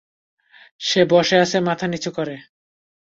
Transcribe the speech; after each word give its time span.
সে 0.81 1.01
বসে 1.05 1.35
আছে 1.37 1.57
মাথা 1.59 1.85
নিচু 1.87 2.09
করে। 2.11 2.35